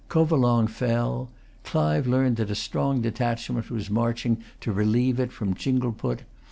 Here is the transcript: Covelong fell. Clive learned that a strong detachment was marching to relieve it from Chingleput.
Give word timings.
Covelong 0.09 0.65
fell. 0.65 1.29
Clive 1.63 2.07
learned 2.07 2.37
that 2.37 2.49
a 2.49 2.55
strong 2.55 3.01
detachment 3.03 3.69
was 3.69 3.91
marching 3.91 4.41
to 4.61 4.71
relieve 4.71 5.19
it 5.19 5.31
from 5.31 5.53
Chingleput. 5.53 6.21